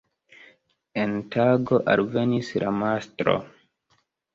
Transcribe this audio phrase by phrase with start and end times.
[1.01, 3.41] En tago, alvenis la mastro.